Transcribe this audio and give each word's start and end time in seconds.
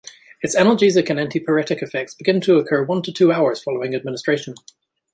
Its 0.41 0.55
analgesic 0.55 1.11
and 1.11 1.19
antipyretic 1.19 1.83
effects 1.83 2.15
begin 2.15 2.41
to 2.41 2.57
occur 2.57 2.83
one 2.83 3.03
to 3.03 3.11
two 3.13 3.31
hours 3.31 3.61
following 3.61 3.93
administration. 3.93 4.55